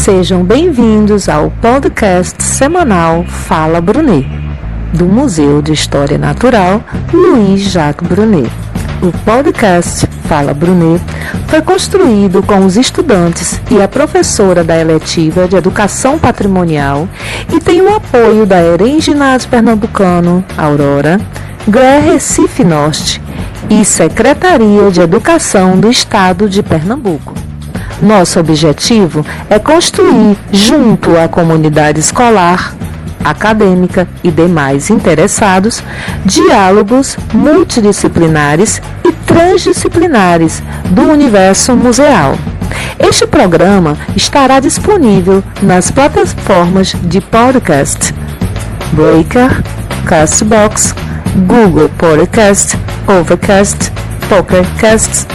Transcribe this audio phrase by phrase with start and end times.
[0.00, 4.26] Sejam bem-vindos ao podcast semanal Fala Brunet,
[4.94, 6.82] do Museu de História Natural
[7.12, 8.50] Luiz Jacques Brunet.
[9.02, 11.02] O podcast Fala Brunet
[11.48, 17.06] foi construído com os estudantes e a professora da eletiva de Educação Patrimonial
[17.52, 21.20] e tem o apoio da EREM Ginásio Pernambucano, Aurora,
[21.68, 23.20] GRE Recife Norte
[23.68, 27.39] e Secretaria de Educação do Estado de Pernambuco.
[28.02, 32.74] Nosso objetivo é construir, junto à comunidade escolar,
[33.22, 35.82] acadêmica e demais interessados,
[36.24, 42.36] diálogos multidisciplinares e transdisciplinares do universo museal.
[42.98, 48.14] Este programa estará disponível nas plataformas de podcast
[48.92, 49.62] Breaker,
[50.06, 50.94] Castbox,
[51.46, 53.92] Google Podcast, Overcast,
[54.28, 55.26] Pokercast,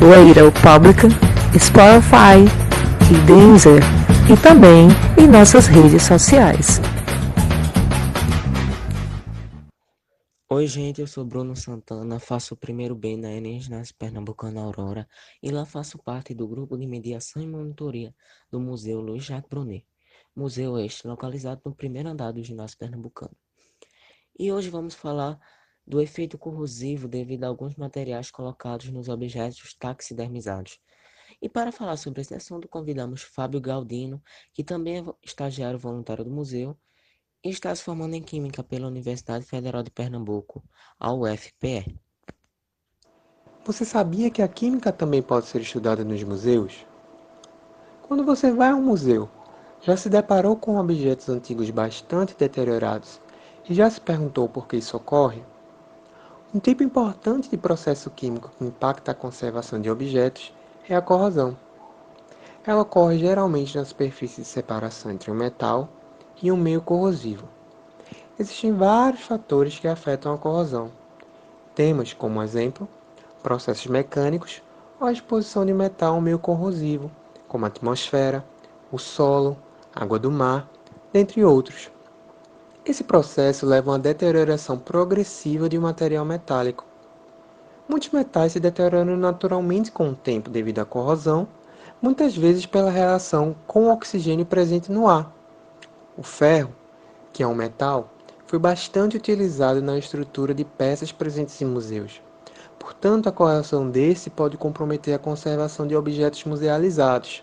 [0.00, 1.08] Radio Public,
[1.56, 2.44] Spotify
[3.10, 3.80] e Deezer
[4.30, 6.78] e também em nossas redes sociais.
[10.50, 15.08] Oi gente, eu sou Bruno Santana, faço o primeiro B na Enem Ginásio Pernambucano Aurora
[15.42, 18.14] e lá faço parte do grupo de mediação e monitoria
[18.50, 19.86] do Museu Luiz Jacques Brunet.
[20.36, 23.34] Museu este localizado no primeiro andar do Ginásio Pernambucano.
[24.38, 25.40] E hoje vamos falar
[25.86, 30.78] do efeito corrosivo devido a alguns materiais colocados nos objetos taxidermizados.
[31.40, 34.20] E para falar sobre esse assunto, convidamos Fábio Galdino,
[34.52, 36.76] que também é estagiário voluntário do museu
[37.44, 40.64] e está se formando em Química pela Universidade Federal de Pernambuco,
[40.98, 41.96] a UFPE.
[43.64, 46.86] Você sabia que a química também pode ser estudada nos museus?
[48.02, 49.28] Quando você vai a um museu,
[49.82, 53.20] já se deparou com objetos antigos bastante deteriorados
[53.68, 55.44] e já se perguntou por que isso ocorre?
[56.52, 60.52] Um tipo importante de processo químico que impacta a conservação de objetos
[60.88, 61.56] é a corrosão.
[62.66, 65.88] Ela ocorre geralmente na superfície de separação entre um metal
[66.42, 67.48] e um meio corrosivo.
[68.38, 70.90] Existem vários fatores que afetam a corrosão.
[71.74, 72.88] Temos como exemplo
[73.42, 74.62] processos mecânicos
[75.00, 77.10] ou a exposição de metal a um meio corrosivo,
[77.46, 78.44] como a atmosfera,
[78.90, 79.56] o solo,
[79.94, 80.68] água do mar,
[81.12, 81.90] dentre outros.
[82.84, 86.87] Esse processo leva a uma deterioração progressiva de um material metálico.
[87.88, 91.48] Muitos metais se deterioram naturalmente com o tempo devido à corrosão,
[92.02, 95.32] muitas vezes pela reação com o oxigênio presente no ar.
[96.14, 96.74] O ferro,
[97.32, 98.10] que é um metal,
[98.46, 102.20] foi bastante utilizado na estrutura de peças presentes em museus.
[102.78, 107.42] Portanto, a corrosão desse pode comprometer a conservação de objetos musealizados.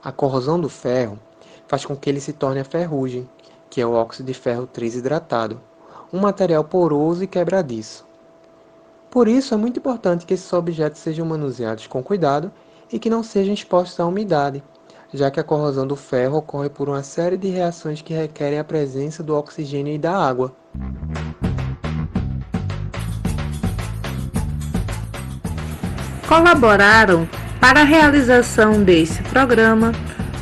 [0.00, 1.18] A corrosão do ferro
[1.66, 3.28] faz com que ele se torne a ferrugem,
[3.68, 5.60] que é o óxido de ferro trisidratado,
[6.12, 8.09] um material poroso e quebradiço.
[9.10, 12.52] Por isso, é muito importante que esses objetos sejam manuseados com cuidado
[12.92, 14.62] e que não sejam expostos à umidade,
[15.12, 18.64] já que a corrosão do ferro ocorre por uma série de reações que requerem a
[18.64, 20.52] presença do oxigênio e da água.
[26.28, 27.28] Colaboraram
[27.60, 29.90] para a realização desse programa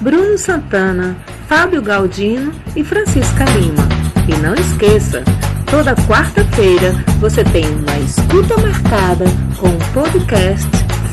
[0.03, 1.17] Bruno Santana,
[1.49, 3.89] Fábio Galdino e Francisca Lima.
[4.29, 5.25] E não esqueça,
[5.71, 9.25] toda quarta-feira você tem uma escuta marcada
[9.59, 10.67] com o podcast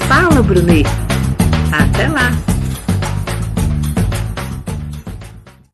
[0.08, 0.88] Fala Brunet.
[1.72, 2.55] Até lá!